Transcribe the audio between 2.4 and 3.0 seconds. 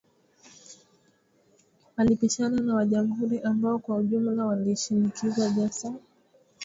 na wa